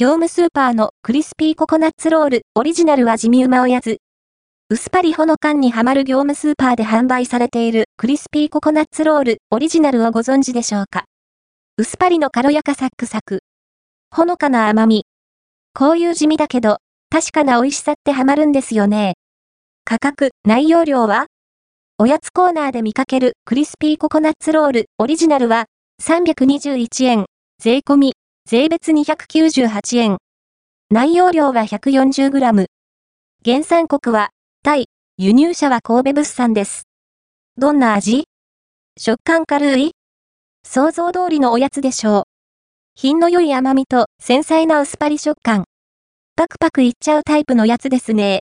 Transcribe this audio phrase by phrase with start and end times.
[0.00, 3.98] 業務スーパーのクリスピーココナッツロールオリジナル味見うまおやつ。
[4.70, 11.04] 薄パリほの缶にはまる業務スーパーで販売されているクリスピーココナッツロールオリジナルをご存知でしょうか？
[11.76, 13.40] 薄パリの軽やかサックサク。
[14.10, 15.04] ほのかな甘み。
[15.74, 16.78] こういう地味だけど、
[17.10, 19.16] 確かな美味しさってハマるんですよね。
[19.84, 21.26] 価格、内容量は？
[21.98, 25.66] おやつコーナーで見かけるクリスピーココナッツロールオリジナルは
[26.02, 27.26] 321円、
[27.62, 28.14] 税込み、
[28.46, 30.18] 税別298円。
[30.90, 32.66] 内容量は 140g。
[33.44, 34.30] 原産国は、
[34.64, 34.86] タイ、
[35.18, 36.88] 輸入者は神戸物産です。
[37.56, 38.24] どんな味？
[38.98, 39.92] 食感軽い？
[40.64, 42.22] 想像通りのおやつでしょう。
[42.96, 45.64] 品の良い甘みと繊細な薄パリ食感。
[46.34, 48.40] パクパクいっちゃうタイプのやつですね。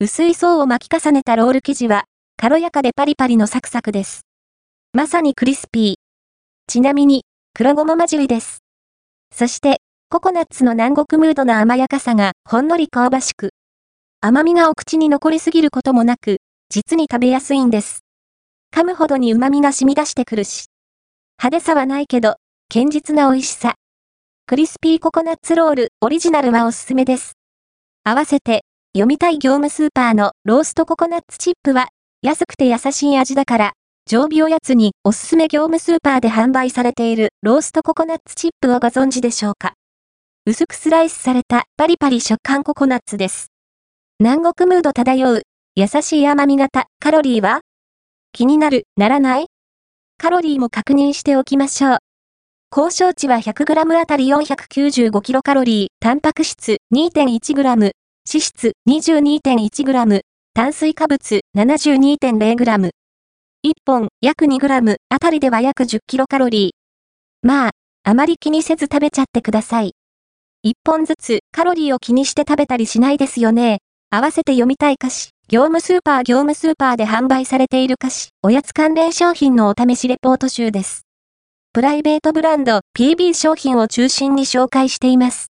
[0.00, 2.06] 薄い層を巻き重ねたロール生地は、
[2.36, 4.22] 軽やかでパリパリのサクサクです。
[4.92, 5.94] まさにクリスピー。
[6.66, 8.64] ちなみに、黒ごま混じりです。
[9.34, 13.50] そして、ココナッツの南国ムードな甘やかさがほんのり香ばしく。
[14.20, 16.38] 甘みがお口に残りすぎることもなく、
[16.70, 18.00] 実に食べやすいんです。
[18.74, 20.66] 噛むほどに旨味が染み出してくるし。
[21.40, 22.36] 派手さはないけど、
[22.72, 23.74] 堅実な美味しさ。
[24.46, 27.34] クリスピーココナッツロールオリジナルはおすすめです。
[28.04, 31.88] 合わせて、読みたい業務スーパーのローストココナッツチップは、
[32.22, 33.72] 安くて優しい味だから、
[34.10, 39.74] 常備おやつにおすすめ業務スーパーで販売されているローストココナッツチップをご存知でしょうか？
[40.46, 43.48] 薄くスライスされたパリパリ食感ココナッツです。
[44.18, 45.42] 南国ムード漂う
[45.74, 47.60] 優しい甘み型カロリーは？
[48.32, 49.46] 気になる、ならない？
[50.16, 51.98] カロリーも確認しておきましょう。
[52.74, 57.92] 交渉値は 100g あたり 495kcal、タンパク質 2.1g、脂
[58.24, 60.20] 質 22.1g、
[60.54, 62.90] 炭水化物 72.0g。
[63.66, 66.70] 1本約 2g あたりでは約 10kcal。
[67.42, 67.70] まあ、
[68.04, 69.94] あまり気にせず食べちゃってください。
[70.64, 73.78] 1本ずつカロリーを気にして食べたりしないですよね。
[74.10, 81.02] 合わせて読みたい歌詞、業務スーパー業務スーパーで販売されている歌詞、おやつ関連商品のお試しレポート集です。
[81.72, 85.46] プライベートブランド PB 商品を中心に紹介しています。